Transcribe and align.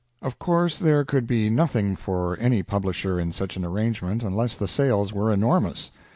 Of 0.23 0.39
course 0.39 0.79
there 0.79 1.05
could 1.05 1.27
be 1.27 1.51
nothing 1.51 1.95
for 1.95 2.35
any 2.39 2.63
publisher 2.63 3.19
in 3.19 3.31
such 3.31 3.55
an 3.55 3.63
arrangement 3.63 4.23
unless 4.23 4.57
the 4.57 4.67
sales 4.67 5.13
were 5.13 5.31
enormous. 5.31 5.91